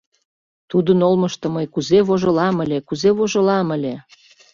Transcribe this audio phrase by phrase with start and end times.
[0.69, 3.95] Тудын олмышто мый кузе вожылам ыле, кузе вожылам ыле!